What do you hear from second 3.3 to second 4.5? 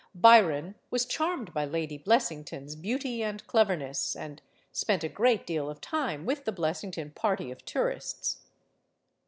cleverness, and